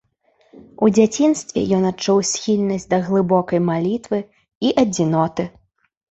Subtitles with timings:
[0.85, 4.19] У дзяцінстве ён адчуў схільнасць да глыбокай малітвы
[4.71, 5.47] і адзіноты.